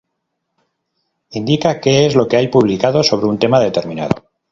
[1.29, 4.23] Indica que es lo que hay publicado sobre un tema determinado.